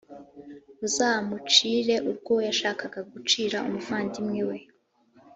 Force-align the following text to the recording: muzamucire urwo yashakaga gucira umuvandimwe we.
muzamucire 0.79 1.95
urwo 2.09 2.33
yashakaga 2.47 2.99
gucira 3.11 3.57
umuvandimwe 3.67 4.41
we. 4.49 4.57